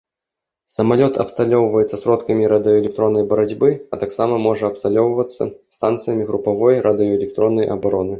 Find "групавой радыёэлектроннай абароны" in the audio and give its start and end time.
6.31-8.09